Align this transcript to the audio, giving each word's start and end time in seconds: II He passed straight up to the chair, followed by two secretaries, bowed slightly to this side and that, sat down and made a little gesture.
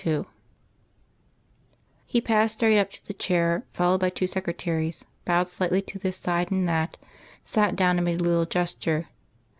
II 0.03 0.25
He 2.07 2.19
passed 2.21 2.53
straight 2.55 2.79
up 2.79 2.89
to 2.91 3.05
the 3.05 3.13
chair, 3.13 3.67
followed 3.71 3.99
by 3.99 4.09
two 4.09 4.25
secretaries, 4.25 5.05
bowed 5.25 5.47
slightly 5.47 5.83
to 5.83 5.99
this 5.99 6.17
side 6.17 6.49
and 6.51 6.67
that, 6.67 6.97
sat 7.45 7.75
down 7.75 7.99
and 7.99 8.05
made 8.05 8.19
a 8.19 8.23
little 8.23 8.47
gesture. 8.47 9.09